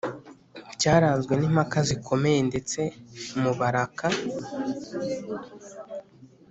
cyaranzwe 0.79 1.33
n’impaka 1.35 1.79
zikomeye 1.89 2.39
ndetse 2.49 2.79
mubaraka 3.41 4.05